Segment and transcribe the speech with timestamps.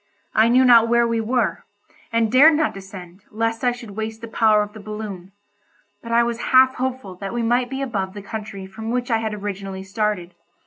[0.33, 1.63] I knew not where we were,
[2.11, 5.31] and dared not descend, lest I should waste the power of the balloon,
[6.01, 9.19] but I was half hopeful that we might be above the country from which I
[9.19, 10.33] had originally started.